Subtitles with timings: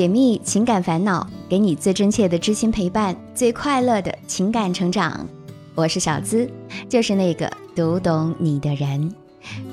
[0.00, 5.28] 解密情感烦恼，给你最真切的知心陪伴，最快乐的情感成长。
[5.74, 6.50] 我是小资，
[6.88, 9.14] 就是那个读懂你的人。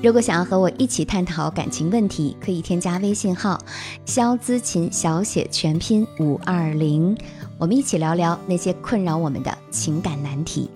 [0.02, 3.58] 如果想要和我一起探讨感情问题，可以添加微信号
[4.04, 7.16] “肖资琴”小写全拼五二零，
[7.56, 10.68] 我们一起聊聊那些困扰我们的情感难题。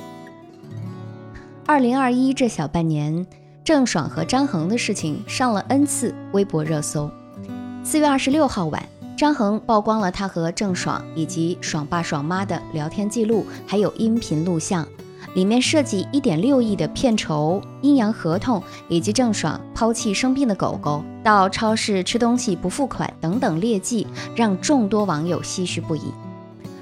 [1.66, 3.26] 二零二一这小半年，
[3.62, 7.10] 郑爽和张恒的事情上了 N 次微博热搜。
[7.84, 8.82] 四月二十六号晚，
[9.16, 14.86] 张恒曝光了他和郑爽以及爽爸爽妈的聊天记录，还有音频录像。
[15.34, 26.02] 里面涉及一点六亿的片酬、阴阳合同，以及郑爽抛弃生病的狗狗、到超市吃东西不付款等等劣迹，让众多网友唏嘘不已。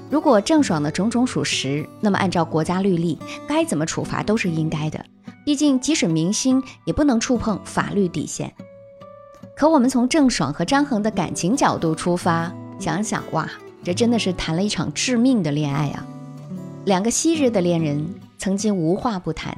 [0.09, 5.05] 如果郑爽的种种属实，那么按照国家律例，该怎么处罚都是应该的。
[5.45, 8.53] 毕竟，即使明星也不能触碰法律底线。
[9.55, 13.49] 可我们从郑爽和张恒的感情角度出发，想想哇，
[13.83, 16.05] 这真的是谈了一场致命的恋爱啊！
[16.85, 18.07] 两个昔日的恋人。
[18.41, 19.55] 曾经无话不谈，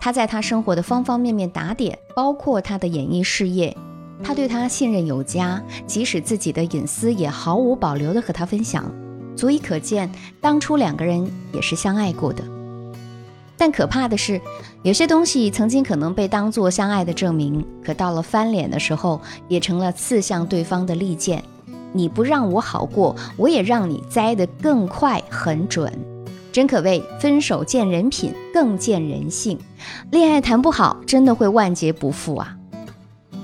[0.00, 3.76] 他在他生活的方方面面打点，包括他的演艺事业。
[4.24, 8.90] 他对他信任有加，即使自己的隐私也毫无保留地和他分享，
[9.36, 12.42] 足以可见当初两个人也是相爱过的。
[13.58, 14.40] 但可怕的是，
[14.82, 21.42] 有些东西曾经可能被当作相爱的证明，可到了翻脸的时候，也成了刺向对方的利剑。
[21.92, 25.90] 你不让我好过，我也让你栽得更快很准。
[26.52, 29.58] 真可谓分手见人品，更见人性。
[30.10, 32.56] 恋爱谈不好，真的会万劫不复啊！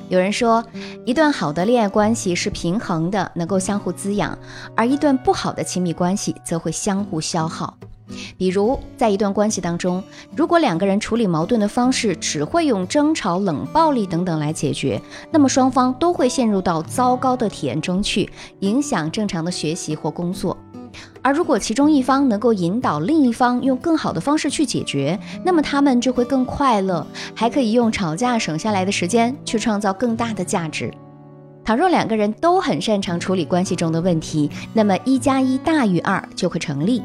[0.09, 0.63] 有人说，
[1.07, 4.37] 一段好的恋爱关系是平衡的，能够相互滋养；
[4.77, 7.77] 而一段不好的亲密关系则会相互消耗。
[8.43, 10.03] 比如，在一段关系当中，
[10.35, 20.59] 如果两个人处理矛盾的方式只会用争吵、冷暴力等等来解决，那么双方都会陷入到糟糕的体验中去，影响正常的学习或工作。
[21.23, 27.07] 而如果其中一方能够引导另一方用更好的方式去解决，那么他们就会更快乐，
[27.37, 30.93] 还可以用吵架省下来的时间去创造更大的价值。
[31.65, 37.01] 倘若两个人都很擅长处理关系中的问题，那么一加一大于二就会成立。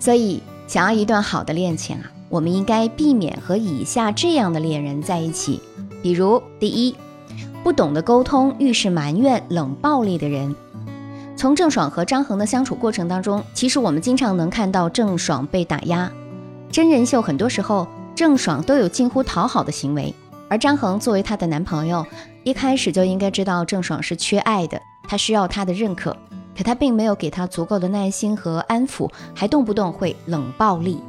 [0.00, 5.60] 所以，想要一段好的恋情啊，我们应该避免和以下这样的恋人在一起，
[6.02, 6.94] 比如第一，
[7.62, 10.54] 不懂得沟通、遇事埋怨、冷暴力的人。
[11.36, 16.10] 从郑爽和张恒的相处过程当中，其实我们经常能看到郑爽被打压。
[16.70, 20.14] 真人秀很多时候，郑爽都有近乎讨好的行为，
[20.48, 22.06] 而张恒作为她的男朋友，
[22.42, 26.16] 一开始就应该知道郑爽是缺爱的，他需要她的认可，
[26.56, 31.00] 可他并没有给他足够的耐心和安抚，还动不动会冷暴力。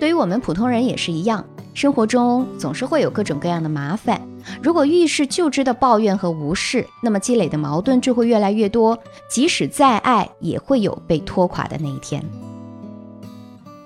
[0.00, 1.44] 对于我们普通人也是一样，
[1.74, 4.20] 生活中总是会有各种各样的麻烦。
[4.60, 8.98] 如果遇事就知道抱怨和无视，那么积累的矛盾就会越来越多。
[9.30, 12.24] 即使再爱，也会有被拖垮的那一天。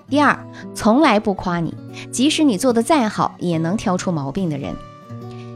[0.08, 0.38] 第二，
[0.72, 1.74] 从来不夸你，
[2.10, 4.74] 即使你做的再好，也能挑出毛病的人。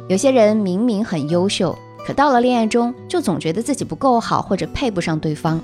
[0.09, 5.61] 有些人明明很优秀，可到了恋爱中，就总觉得自己不够好，或者配不上对方。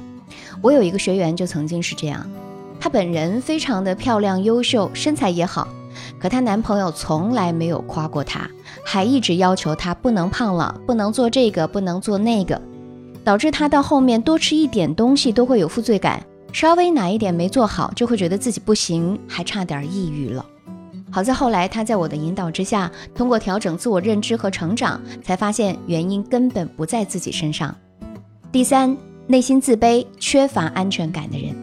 [0.62, 2.24] 我有一个学员就曾经是这样，
[2.78, 5.66] 她本人非常的漂亮、优秀，身材也好。
[6.18, 8.48] 可她男朋友从来没有夸过她，
[8.84, 12.60] 还一直要求她不能胖了，不能做这个，不能做那个，
[13.24, 20.44] 导致她到后面多吃一点东西都会有负罪感，稍微哪一点没做好就会觉得自己不行，还差点抑郁了。
[21.16, 27.74] 好在后来他在我的引导之下，通过调整自我认知和成长，才发现原因根本不在自己身上。
[28.52, 28.94] 第三，
[29.26, 31.56] 内心自卑、缺乏安全感的人。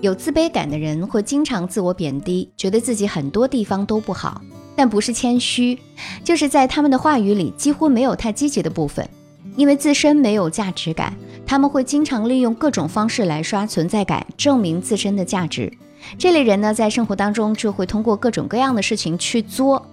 [0.00, 4.40] 有自卑感的人会经常自我贬低，觉得自己很多地方都不好，
[4.76, 5.76] 但不是谦虚，
[6.22, 9.04] 就是在他们的话语里几乎没有太积极的部分。
[9.56, 11.12] 因为自身没有价值感，
[11.44, 15.72] 他们会经常利用各种方式来刷存在感，证明自身的价值。
[16.18, 19.84] 这类人呢，在生活当中就会通过各种各样的事情去作，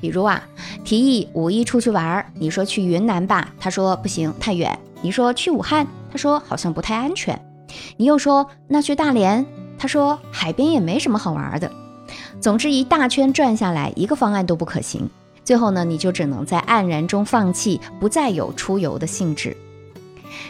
[0.00, 0.42] 比如啊，
[0.84, 4.72] 提议五一出去玩儿，你说去云南吧，他说不行，太远；
[5.02, 7.40] 你说去武汉，他说好像不太安全。
[7.96, 9.46] 你又说那去大连，
[9.78, 11.70] 他说海边也没什么好玩的。
[12.40, 15.08] 总之一大圈转下来，一个方案都不可行。
[15.44, 19.56] 最后呢，你就只能在黯然中放弃，不再有出游的兴致。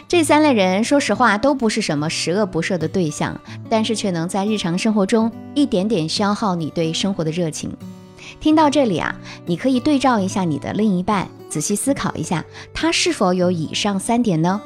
[0.07, 3.39] 这三类人，说实话都不是什么十恶不赦的对象，
[3.69, 7.71] 但是却能在日常生活中一点点消耗你对生活的热情。
[8.39, 14.61] 听到这里啊，你可以对照一下你的另一半，仔细思考一下，他是否有以上三点呢？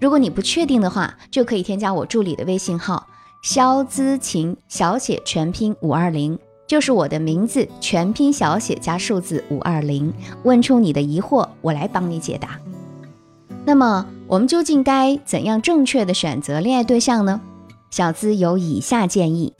[0.00, 3.06] 如果你不确定的话，就可以添加我助理的微信号
[3.42, 6.38] “肖姿琴”，小写全拼五二零，
[6.68, 10.12] 就是我的名字全拼小写加数字五二零。
[10.44, 12.60] 问出你的疑惑，我来帮你解答。
[13.68, 17.38] 那么，我们究竟该怎样正确的选择恋爱对象呢？
[17.90, 19.52] 小资有以下建议：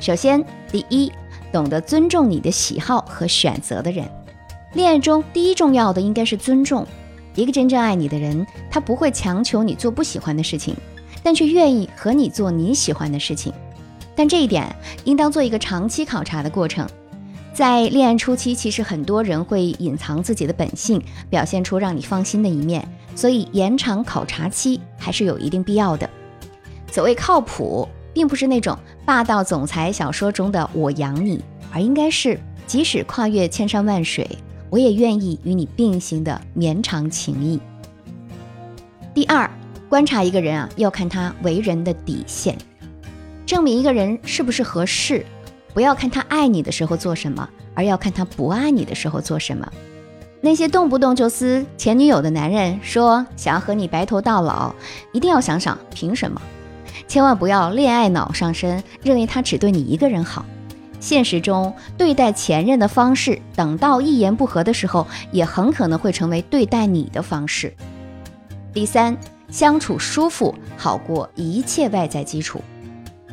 [0.00, 1.12] 首先，第一，
[1.52, 4.10] 懂得尊重你的喜好和选择的人。
[4.74, 6.84] 恋爱中第一重要的应该是尊重。
[7.36, 10.74] 一个真正爱你的人，他不会强求你做不喜欢的事情，
[11.22, 13.52] 但却愿意和你做你喜欢的事情。
[14.16, 14.74] 但这一点
[15.04, 16.84] 应当做一个长期考察的过程。
[17.54, 21.00] 在恋爱初期，其实很多人会隐藏自己的本性，
[21.30, 22.86] 表现出让你放心的一面，
[23.16, 26.08] 所以延长考察期还是有一定必要的。
[26.92, 31.42] 所谓靠谱，并不是那种霸道总裁小说中的“我养你”，
[31.72, 34.28] 而应该是即使跨越千山万水，
[34.70, 37.58] 我也愿意与你并行的绵长情谊。
[39.14, 39.50] 第二，
[39.88, 42.56] 观察一个人啊，要看他为人的底线，
[43.46, 45.24] 证明一个人是不是合适，
[45.72, 49.66] 不要看他爱你的时候做什么，而要看他不爱你的时候做什么。
[50.46, 54.72] 那些动不动就撕前女友的男人，说想要和你白头到老，
[55.10, 56.40] 一定要想想凭什么。
[57.08, 60.46] 千万不要恋爱脑上身，认为他只对你一个人好。
[61.00, 67.74] 现实中对待前任的方式，等到一言不合的时候，也很可能会成为对待你的方式。
[68.72, 69.18] 第三，
[69.50, 72.60] 相处舒服好过一切外在基础。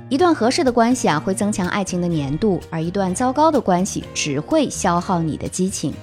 [0.09, 5.93] 一段合适的关系啊，会增强爱情的粘度；而一段糟糕的关系，只会消耗你的激情。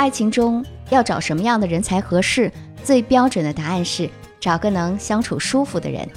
[0.00, 2.50] 爱情中要找什么样的人才合适？
[2.82, 4.08] 最标准的答案是
[4.40, 6.08] 找个能相处舒服的人。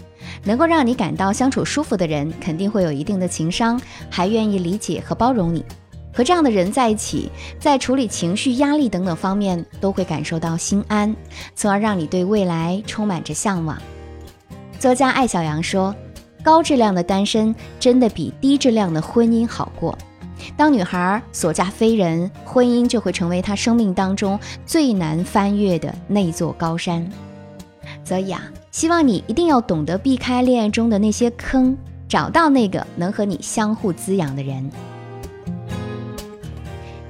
[0.46, 3.78] 能够让你感到相处舒服的人，肯定会有一定的情商，
[4.10, 5.66] 还愿意理解和包容你。
[6.14, 11.14] 和这样的人在一起，在处理情绪、压力等等方面，都会感受到心安，
[11.54, 13.78] 从而让你对未来充满着向往。
[14.80, 15.94] 作家艾小阳说
[16.42, 19.98] ：“高质量的单身真的比低质量的婚姻好过。
[20.56, 27.08] 当女孩所嫁非人，婚姻就会成为她生命当中最难翻越的那座高山。”
[28.04, 28.44] 所以啊。
[28.74, 31.78] 希望你一定要懂得避开恋爱中的那些坑，
[32.10, 34.68] 找到那个能和你相互滋养的人，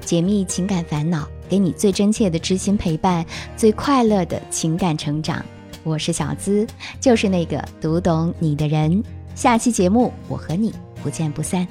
[0.04, 3.26] 解密情感烦恼，给你最真切的知心陪伴，
[3.56, 5.42] 最快乐的情感成长。
[5.84, 6.68] 我是小资，
[7.00, 9.02] 就是那个读懂你的人。
[9.34, 11.66] 下期节目我和你不见不散。